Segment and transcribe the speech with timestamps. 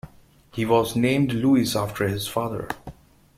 [0.51, 2.67] He was named Louis after his father.